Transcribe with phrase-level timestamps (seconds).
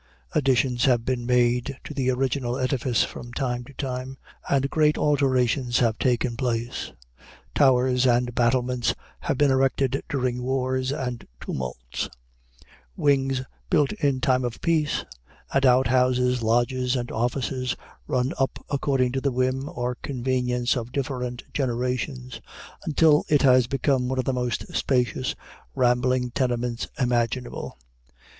[0.33, 4.17] Additions have been made to the original edifice from time to time,
[4.49, 6.91] and great alterations have taken place;
[7.53, 12.09] towers and battlements have been erected during wars and tumults:
[12.97, 15.05] wings built in time of peace;
[15.53, 17.75] and out houses, lodges, and offices,
[18.07, 22.41] run up according to the whim or convenience of different generations,
[22.87, 25.35] until it has become one of the most spacious,
[25.75, 27.77] rambling tenements imaginable.